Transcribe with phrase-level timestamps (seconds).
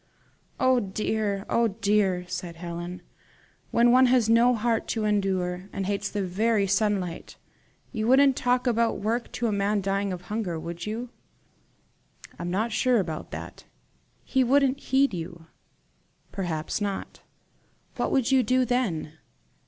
[0.59, 1.45] "Oh dear!
[1.47, 3.03] oh dear!" sighed Helen
[3.69, 7.37] "when one has no heart to endure, and hates the very sunlight!
[7.91, 11.09] You wouldn't talk about work to a man dying of hunger, would you?"
[12.39, 13.65] "I'm not sure about that."
[14.23, 15.45] "He wouldn't heed you."
[16.31, 17.21] "Perhaps not."
[17.97, 19.19] "What would you do then?"